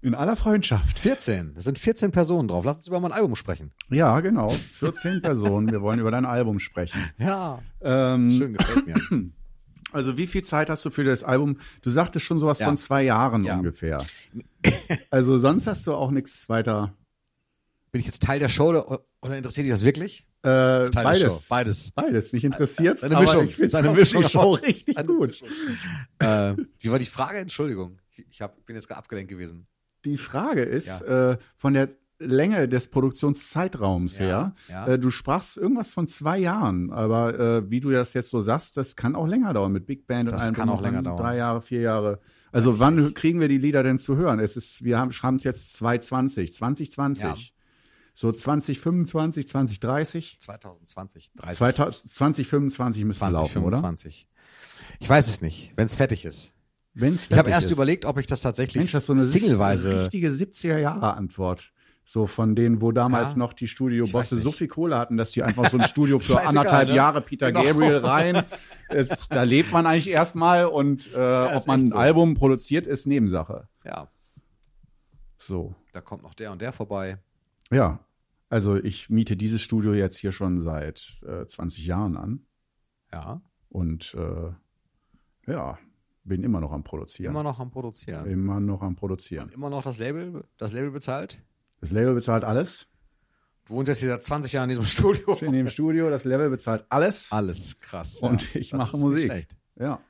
[0.02, 0.98] In aller Freundschaft.
[0.98, 2.64] 14, es sind 14 Personen drauf.
[2.64, 3.72] Lass uns über mein Album sprechen.
[3.90, 4.48] Ja, genau.
[4.50, 5.70] 14 Personen.
[5.70, 7.00] Wir wollen über dein Album sprechen.
[7.18, 8.96] Ja, Ähm, schön, gefällt mir.
[9.92, 11.58] Also wie viel Zeit hast du für das Album?
[11.82, 12.68] Du sagtest schon sowas Ja.
[12.68, 13.58] von zwei Jahren Ja.
[13.58, 14.06] ungefähr.
[15.10, 16.94] Also sonst hast du auch nichts weiter.
[17.92, 20.28] Bin ich jetzt Teil der Show oder, oder interessiert dich das wirklich?
[20.42, 21.48] Äh, Teil der Show, beides.
[21.50, 21.92] beides.
[21.92, 22.32] Beides.
[22.34, 25.42] Mich interessiert Seine Mischung, Ich find's seine auch Mischung aus- richtig seine gut.
[26.20, 27.40] Äh, wie war die Frage?
[27.40, 28.00] Entschuldigung.
[28.30, 29.68] Ich, hab, bin jetzt gerade abgelenkt gewesen.
[30.06, 34.56] Die Frage ist äh, von der Länge des Produktionszeitraums Ja, her.
[34.70, 34.88] ja.
[34.88, 38.76] Äh, du sprachst irgendwas von zwei Jahren, aber äh, wie du das jetzt so sagst,
[38.78, 40.86] das kann auch länger dauern mit Big Band und Das allem kann drum auch und
[40.86, 41.18] länger dauern.
[41.18, 42.20] Drei Jahre, vier Jahre.
[42.52, 44.40] Also wann kriegen wir die Lieder denn zu hören?
[44.40, 47.24] Es ist, wir haben schreiben es jetzt 2020, 2020.
[47.24, 47.36] Ja.
[48.20, 50.40] So 2025, 2030.
[50.42, 53.78] 2020, 30, 2000, 2025 müsste laufen, oder?
[53.80, 54.28] 2025.
[55.00, 56.54] Ich weiß es nicht, wenn es fertig ist.
[56.94, 60.02] Wenn's Ich habe fertig erst überlegt, ob ich das tatsächlich Mensch, das so eine singleweise.
[60.02, 61.72] richtige 70er-Jahre-Antwort.
[62.04, 63.38] So von denen, wo damals Ja.
[63.38, 66.90] noch die Studiobosse so viel Kohle hatten, dass die einfach so ein Studio für anderthalb
[66.90, 66.96] ne?
[66.96, 67.64] Jahre Peter Genau.
[67.64, 68.44] Gabriel rein.
[69.30, 71.98] Da lebt man eigentlich erstmal und äh, ist ob man ein so.
[71.98, 73.70] Album produziert, ist Nebensache.
[73.86, 74.10] Ja,
[75.38, 75.74] So.
[75.94, 77.18] da kommt noch der und der vorbei.
[77.72, 78.02] Ja.
[78.50, 82.46] Also ich miete dieses Studio jetzt hier schon seit äh, 20 Jahren an
[83.12, 85.78] Ja, und äh, ja,
[86.24, 87.32] bin immer noch am Produzieren.
[87.32, 88.26] immer noch am Produzieren.
[88.26, 89.50] Immer noch am Produzieren.
[89.50, 91.42] Immer noch das Label, das Label bezahlt.
[91.82, 92.88] Das Label bezahlt alles.
[93.66, 94.86] Du wohnst jetzt hier seit 20 Jahren in diesem
[95.16, 95.36] Studio.
[95.42, 97.32] In dem Studio, das Label bezahlt alles.
[97.32, 98.18] Alles krass.
[98.18, 99.26] Und ich Das mache Musik.
[99.26, 99.56] schlecht.
[99.76, 100.02] Ja.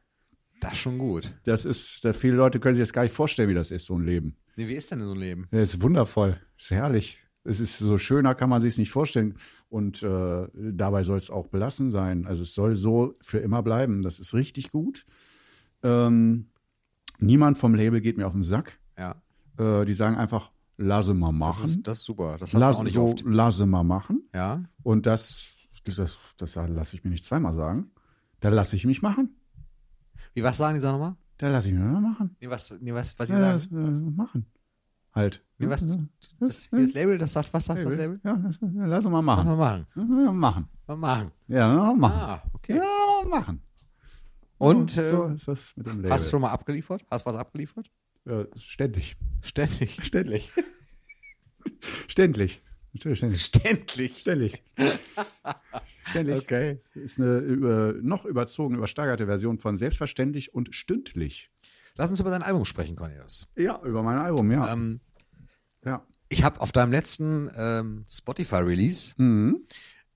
[0.61, 1.33] Das ist schon gut.
[1.43, 3.97] Das ist, da viele Leute können sich jetzt gar nicht vorstellen, wie das ist, so
[3.97, 4.35] ein Leben.
[4.55, 5.47] Nee, wie ist denn so ein Leben?
[5.51, 6.39] Das ist wundervoll.
[6.57, 7.17] Das ist herrlich.
[7.49, 9.35] Es ist so schöner, kann man sich nicht vorstellen.
[9.69, 12.25] Und äh, dabei soll es auch belassen sein.
[12.27, 14.01] Also es soll so für immer bleiben.
[14.01, 15.05] Das ist richtig gut.
[15.83, 16.49] Ähm,
[17.19, 18.79] niemand vom Label geht mir auf den Sack.
[18.97, 19.15] Ja,
[19.57, 21.65] Äh, die sagen einfach, lasse mal das machen.
[21.65, 22.33] ist, das ist super.
[22.39, 23.23] Das hast du Lass, auch nicht so, oft.
[23.25, 24.23] lasse mal machen.
[24.33, 27.91] Ja, Und das, das, das lasse ich mir nicht zweimal sagen.
[28.39, 29.35] Da lasse ich mich machen.
[30.33, 31.15] wie was sagen die sagen nochmal?
[31.37, 32.35] Da lasse ich mich mal machen.
[32.41, 33.75] Nee, was, nee, was, was sie Ja, sagen?
[33.75, 34.45] das, äh, machen.
[35.13, 35.43] Halt.
[35.57, 35.85] Nee, was,
[36.39, 38.19] das, das Label, das sagt, was sagt das Label?
[38.23, 38.39] Ja,
[38.85, 39.57] lass uns mal Mach machen.
[39.57, 39.87] mal machen.
[39.95, 40.69] Ja, machen.
[40.87, 41.31] Mal machen.
[41.47, 42.19] Ja, mal machen.
[42.19, 42.77] Ah, okay.
[42.77, 43.61] Ja, machen.
[44.57, 46.11] Und so, äh, so ist das mit dem Label.
[46.11, 47.05] hast du schon mal abgeliefert?
[47.09, 47.89] Hast was abgeliefert?
[48.25, 49.15] Ja, ständig.
[49.41, 49.99] Ständig.
[50.01, 50.51] Ständig.
[52.07, 52.61] ständig.
[52.97, 53.41] Ständig.
[53.41, 54.17] Ständig.
[54.19, 54.63] Ständig.
[56.03, 56.37] ständig.
[56.37, 56.75] Okay.
[56.75, 61.49] Das ist eine über, noch überzogene, übersteigerte Version von selbstverständlich und stündlich.
[61.99, 63.45] Lass uns über dein Album sprechen, Cornelius.
[63.57, 64.71] Ja, über mein Album, ja.
[64.71, 65.01] Ähm,
[65.83, 66.01] ja.
[66.29, 69.65] ich habe auf deinem letzten ähm, Spotify-Release Mhm.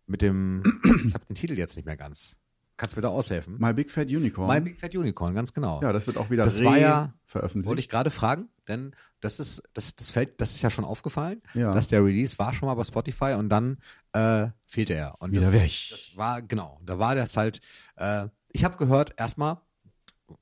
[0.08, 0.63] mit dem,
[1.06, 2.38] ich habe den Titel jetzt nicht mehr ganz.
[2.78, 3.58] Kannst du mir da aushelfen?
[3.60, 4.48] My Big Fat Unicorn.
[4.48, 5.82] My Big Fat Unicorn, ganz genau.
[5.82, 7.67] ja, das wird auch wieder Das re war ja- veröffentlicht.
[7.67, 11.41] Wollte ich gerade fragen, denn das ist, das, das fällt, das ist ja schon aufgefallen,
[11.54, 11.74] Ja.
[11.74, 13.78] dass der Release war schon mal bei Spotify und dann
[14.13, 15.22] äh, fehlte er.
[15.22, 15.72] Und Wieder das, weg.
[15.91, 17.60] Das war, genau, da war das halt,
[17.98, 19.58] äh, ich habe gehört, erstmal,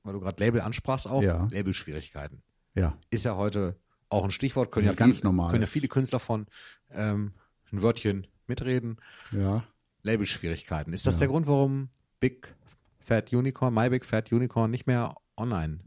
[0.02, 1.48] weil du gerade Label ansprachst auch, Ja.
[1.50, 2.42] Labelschwierigkeiten.
[2.74, 2.96] ja.
[3.10, 3.76] Ist ja heute
[4.08, 5.50] auch ein Stichwort, können Ja, ja, ganz viele, normal.
[5.50, 6.46] können ja viele Künstler von
[6.90, 7.32] ähm,
[7.72, 8.96] ein Wörtchen mitreden.
[9.30, 9.64] Ja.
[10.02, 10.92] Labelschwierigkeiten.
[10.92, 11.20] Ist das Ja.
[11.20, 11.88] der Grund, warum
[12.20, 12.54] Big
[13.00, 15.80] Fat Unicorn, My Big Fat Unicorn nicht mehr online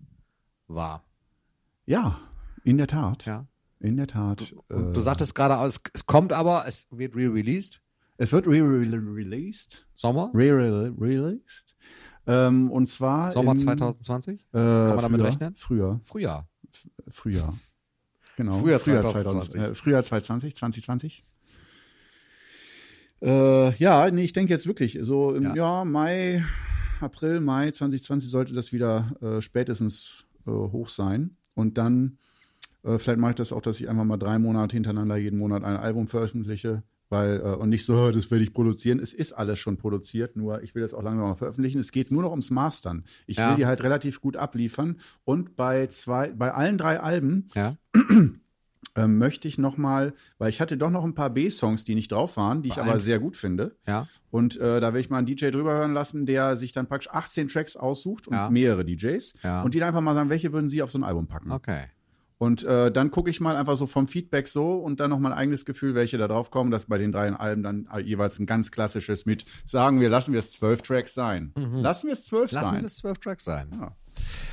[0.67, 1.03] war?
[1.85, 2.19] Ja,
[2.63, 3.25] in der Tat.
[3.25, 3.45] Ja.
[3.79, 4.53] In der Tat.
[4.69, 7.81] Und äh, du sagtest gerade, es, es kommt aber, es wird re-released.
[8.17, 9.85] es wird re-released.
[9.93, 10.31] Sommer?
[10.33, 11.75] Re-released.
[12.27, 13.31] Ähm, und zwar.
[13.31, 14.41] Sommer in, 2020?
[14.53, 15.55] Äh, man damit früher, rechnen?
[15.55, 15.99] Früher.
[16.03, 16.47] Frühjahr.
[17.09, 17.53] Frühjahr.
[18.37, 18.57] Genau.
[18.57, 19.51] Frühjahr 2020.
[19.51, 19.61] 2020.
[19.61, 21.25] Äh, Frühjahr 2020, 2020.
[23.21, 25.55] Äh, ja, nee, ich denke jetzt wirklich, so im Ja.
[25.55, 26.43] Jahr Mai,
[26.99, 31.37] April, Mai 2020 sollte das wieder äh, spätestens äh, hoch sein.
[31.53, 32.17] Und dann,
[32.83, 35.63] äh, vielleicht mache ich das auch, dass ich einfach mal drei Monate hintereinander jeden Monat
[35.63, 36.83] ein Album veröffentliche.
[37.09, 38.99] Weil, äh, und nicht so, das werde ich produzieren.
[38.99, 41.79] Es ist alles schon produziert, nur ich will das auch langsam mal veröffentlichen.
[41.79, 43.03] Es geht nur noch ums Mastern.
[43.27, 43.49] Ich Ja.
[43.51, 44.97] will die halt relativ gut abliefern.
[45.23, 47.77] Und bei zwei, bei allen drei Alben Ja.
[48.95, 52.11] ähm, möchte ich noch mal, weil ich hatte doch noch ein paar B-Songs, die nicht
[52.11, 53.75] drauf waren, die ich Bei aber allen- sehr gut finde.
[53.85, 54.07] Ja.
[54.31, 57.09] Und äh, da will ich mal einen DJ drüber hören lassen, der sich dann praktisch
[57.11, 59.33] 18 Tracks aussucht und mehrere DJs.
[59.63, 61.51] Und die dann einfach mal sagen, welche würden sie auf so ein Album packen.
[61.51, 61.85] Okay.
[62.37, 65.31] Und äh, dann gucke ich mal einfach so vom Feedback so und dann noch mein
[65.31, 68.45] eigenes Gefühl, welche da drauf kommen, dass bei den drei Alben dann äh, jeweils ein
[68.45, 71.53] ganz klassisches mit, sagen wir, lassen wir es zwölf Tracks sein.
[71.55, 72.55] Lassen wir es zwölf Mhm.
[72.57, 72.85] Lassen sein.
[72.85, 73.69] es zwölf Tracks sein.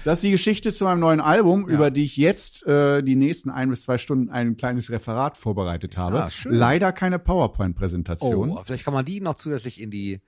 [0.04, 1.74] Das ist die Geschichte zu meinem neuen Album, Ja.
[1.74, 5.96] über die ich jetzt äh, die nächsten ein bis zwei Stunden ein kleines Referat vorbereitet
[5.96, 6.22] habe.
[6.24, 6.54] Ah, schön.
[6.54, 8.58] Leider keine Oh, PowerPoint-Präsentation.
[8.64, 10.20] vielleicht kann man die noch zusätzlich in die,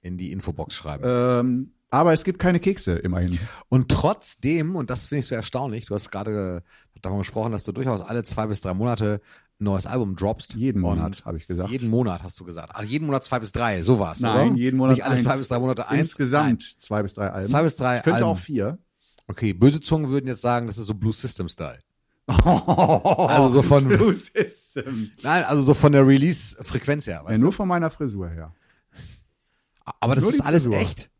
[0.00, 1.04] in die Infobox schreiben.
[1.06, 3.38] Ähm, aber es gibt keine Kekse, immerhin.
[3.68, 6.62] Und trotzdem, und das finde ich so erstaunlich, du hast gerade
[7.02, 9.20] davon gesprochen, dass du durchaus alle zwei bis drei Monate
[9.60, 10.54] ein neues Album droppst.
[10.54, 11.70] Jeden Monat, habe ich gesagt.
[11.70, 12.70] Jeden Monat hast du gesagt.
[12.74, 14.56] Ach, jeden Monat zwei bis drei, so war's, Nein, oder?
[14.58, 15.24] jeden Monat Nicht alle eins.
[15.24, 16.00] zwei bis drei Monate eins.
[16.08, 17.40] Insgesamt zwei bis drei Alben.
[17.42, 18.28] Nein, zwei bis drei ich könnte Alben.
[18.28, 18.78] auch vier.
[19.26, 21.78] Okay, böse Zungen würden jetzt sagen, das ist so Blue System Style.
[22.28, 25.10] Also so von- Blue System.
[25.22, 28.52] Nein, also so von der Release-Frequenz her, Ja, weißt nur von meiner Frisur her.
[28.94, 29.90] du?
[30.00, 30.78] Aber das ist alles Frisur.
[30.80, 31.10] echt.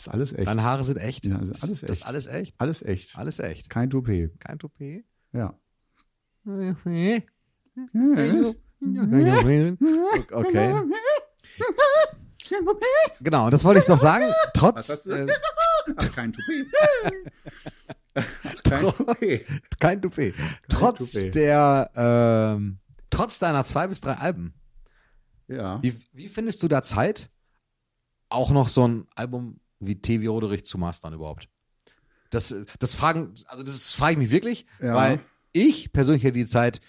[0.00, 0.46] Das ist alles echt.
[0.46, 1.26] Deine Haare sind echt.
[1.26, 2.06] Ja, das ist alles Das ist echt.
[2.06, 2.54] alles echt.
[2.58, 3.16] Alles echt.
[3.18, 3.68] Alles echt.
[3.70, 4.32] Kein Toupet.
[4.40, 5.04] Kein Toupet.
[5.32, 5.54] Ja.
[6.44, 7.22] Okay.
[13.20, 14.24] Genau, das wollte ich noch sagen.
[14.54, 15.26] Trotz, äh,
[15.96, 16.66] Ach, kein Toupet.
[18.64, 19.46] kein trotz Toupet.
[19.78, 20.34] kein Toupet.
[20.68, 21.34] Trotz Toupet.
[21.34, 22.78] der, ähm,
[23.10, 24.54] trotz deiner zwei bis drei Alben,
[25.48, 25.80] Ja.
[25.82, 27.30] wie, wie findest du da Zeit,
[28.28, 31.48] auch noch so ein Album wie TV Roderich zu mastern überhaupt?
[32.30, 34.94] Das, das fragen, also das frage ich mich wirklich, Ja.
[34.94, 35.20] weil
[35.52, 36.80] ich persönlich hätte die Zeit,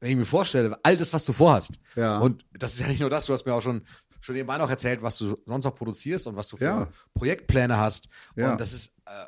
[0.00, 2.18] wenn ich mir vorstelle, all das, was du vorhast, Ja.
[2.18, 3.82] und das ist ja nicht nur das, du hast mir auch schon,
[4.20, 6.88] schon nebenbei noch erzählt, was du sonst noch produzierst und was du für Ja.
[7.14, 8.08] Projektpläne hast.
[8.36, 8.52] Ja.
[8.52, 9.26] Und das ist äh,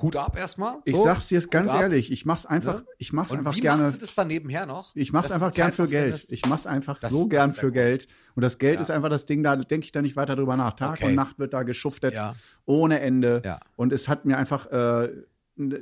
[0.00, 0.76] Hut ab erstmal.
[0.84, 1.04] Ich so.
[1.04, 2.86] sag's dir jetzt ganz Hut ehrlich, ich mach's einfach, Ne?
[2.98, 3.82] ich mach's Und einfach wie gerne.
[3.82, 4.94] machst du das dann nebenher noch?
[4.94, 6.04] Ich mach's einfach gern für Geld.
[6.04, 6.32] findest?
[6.32, 7.74] Ich mach's einfach Das- so gern für Grund.
[7.74, 8.08] Geld.
[8.34, 8.80] Und das Geld Ja.
[8.80, 10.74] ist einfach das Ding, da denke ich da nicht weiter drüber nach.
[10.74, 11.06] Tag Okay.
[11.06, 12.34] und Nacht wird da geschuftet Ja.
[12.66, 13.42] ohne Ende.
[13.44, 13.60] Ja.
[13.76, 15.08] Und es hat mir einfach, äh,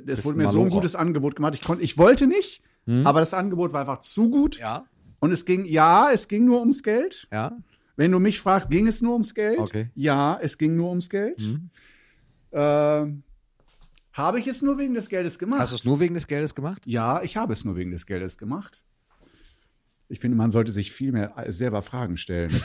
[0.07, 1.53] es wurde mir so ein gutes Angebot gemacht.
[1.53, 3.05] Ich konnte, ich wollte nicht, Hm?
[3.05, 4.57] aber das Angebot war einfach zu gut.
[4.59, 4.85] Ja,
[5.19, 7.27] Und es ging, ja, es ging nur ums Geld.
[7.31, 7.51] ja.
[7.95, 9.57] Wenn du mich fragst, ging es nur ums Geld?
[9.57, 9.89] Okay.
[9.95, 11.41] Ja, es ging nur ums Geld.
[11.41, 11.69] Hm?
[12.51, 13.23] Ähm,
[14.17, 15.59] habe ich es nur wegen des Geldes gemacht?
[15.59, 16.81] Hast du es nur wegen des Geldes gemacht?
[16.85, 18.83] Ja, ich habe es nur wegen des Geldes gemacht.
[20.09, 22.49] Ich finde, man sollte sich viel mehr selber Fragen stellen.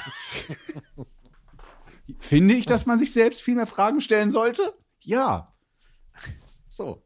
[2.19, 4.63] Finde ich, dass man sich selbst viel mehr Fragen stellen sollte?
[5.01, 5.53] Ja.
[6.69, 7.05] So.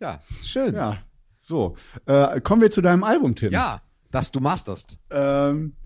[0.00, 0.74] Ja, schön.
[0.74, 1.02] Ja.
[1.38, 1.76] So.
[2.06, 3.52] Äh, kommen wir zu deinem Album, Tim.
[3.52, 4.98] Ja, dass du masterst.
[5.10, 5.76] Ähm,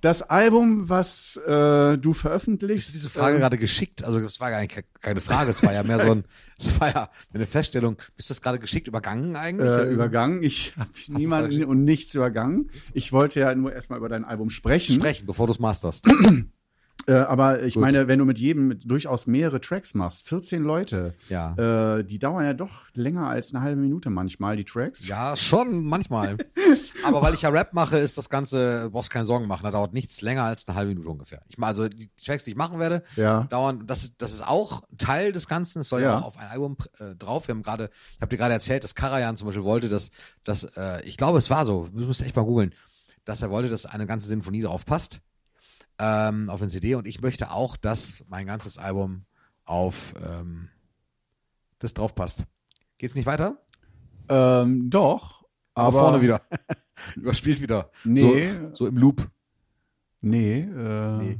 [0.00, 2.88] das Album, was äh, du veröffentlichst.
[2.88, 4.04] Ist diese Frage ähm, gerade geschickt?
[4.04, 6.24] Also das war gar nicht ke- keine Frage, es war ja mehr so ein,
[6.58, 7.96] es war ja eine Feststellung.
[8.16, 9.68] Bist du das gerade geschickt übergangen eigentlich?
[9.68, 10.42] äh, übergangen.
[10.42, 12.70] Ich habe niemanden und nichts übergangen.
[12.94, 14.94] Ich wollte ja nur erstmal über dein Album sprechen.
[14.94, 16.06] Sprechen, bevor du es masterst.
[17.06, 17.80] Äh, aber ich Gut.
[17.82, 21.96] meine, wenn du mit jedem mit durchaus mehrere Tracks machst, 14 Leute, Ja.
[21.96, 25.08] äh, die dauern ja doch länger als eine halbe Minute manchmal, die Tracks.
[25.08, 26.36] Ja, schon, manchmal.
[27.04, 29.70] Aber weil ich ja Rap mache, ist das Ganze, du brauchst keine Sorgen machen, da
[29.70, 31.42] dauert nichts länger als eine halbe Minute ungefähr.
[31.48, 33.44] Ich also die Tracks, die ich machen werde, Ja.
[33.44, 36.18] dauern, das ist, das ist auch Teil des Ganzen, es soll ja, Ja.
[36.18, 37.48] auch auf ein Album äh, drauf.
[37.48, 40.10] Wir haben gerade, ich habe dir gerade erzählt, dass Karajan zum Beispiel wollte, dass,
[40.44, 42.74] dass äh, ich glaube, es war so, du musst echt mal googeln,
[43.24, 45.20] dass er wollte, dass eine ganze Sinfonie drauf passt.
[46.02, 49.26] Ähm, auf den CD und ich möchte auch, dass mein ganzes Album
[49.66, 50.70] auf ähm,
[51.78, 52.46] das drauf passt.
[52.96, 53.58] Geht's nicht weiter?
[54.30, 55.44] Ähm, doch.
[55.74, 56.40] Aber, Aber, vorne wieder.
[57.16, 57.90] Überspielt wieder.
[58.04, 59.28] Nee, So, so im Loop.
[60.22, 61.38] nee, äh, Nee.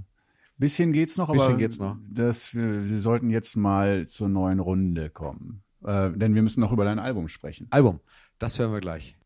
[0.58, 1.96] Bisschen geht's noch, Bisschen aber geht's noch.
[2.06, 5.62] Das, wir, wir sollten jetzt mal zur neuen Runde kommen.
[5.82, 7.66] Äh, denn wir müssen noch über dein Album sprechen.
[7.70, 8.00] Album.
[8.38, 9.16] Das hören wir gleich.